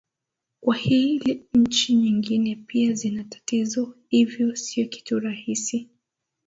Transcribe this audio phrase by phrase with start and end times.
[0.61, 5.89] kwa hili nchi nyingine pia zina tatizo hivyo sio kitu rahisi